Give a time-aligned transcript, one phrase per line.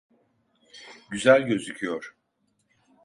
[1.11, 2.15] Güzel gözüküyor.